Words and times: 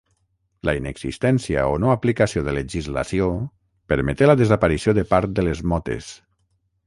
La 0.67 0.73
inexistència 0.77 1.65
o 1.73 1.75
no 1.83 1.91
aplicació 1.95 2.43
de 2.47 2.55
legislació 2.55 3.27
permeté 3.93 4.29
la 4.31 4.37
desaparició 4.41 4.99
de 4.99 5.03
part 5.15 5.39
de 5.41 5.49
les 5.51 5.63
motes. 5.75 6.11